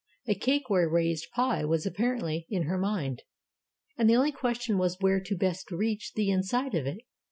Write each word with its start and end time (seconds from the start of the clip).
A 0.25 0.33
cake 0.33 0.63
or 0.71 0.81
a 0.81 0.87
raised 0.89 1.27
pie 1.29 1.63
was 1.63 1.85
apparently 1.85 2.47
in 2.49 2.63
her 2.63 2.79
mind, 2.79 3.21
and 3.99 4.09
the 4.09 4.15
only 4.15 4.31
question 4.31 4.79
was 4.79 4.97
where 4.99 5.19
to 5.21 5.35
best 5.37 5.69
reach 5.69 6.13
the 6.15 6.31
inside 6.31 6.73
of 6.73 6.87
it. 6.87 7.01